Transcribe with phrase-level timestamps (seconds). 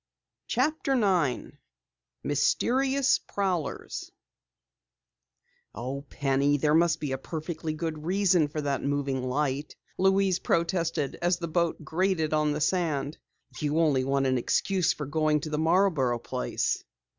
[0.47, 1.59] CHAPTER 9
[2.23, 4.11] MYSTERIOUS PROWLERS
[5.75, 11.19] "Oh, Penny, there must be a perfectly good reason for that moving light," Louise protested
[11.21, 13.19] as the boat grated on the sand.
[13.59, 16.83] "You only want an excuse for going to the Marborough place!"